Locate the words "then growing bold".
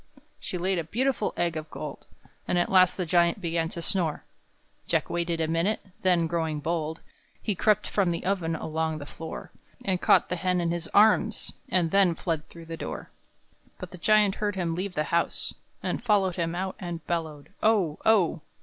6.01-7.01